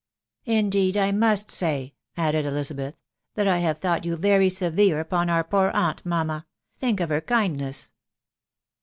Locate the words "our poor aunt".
5.29-6.03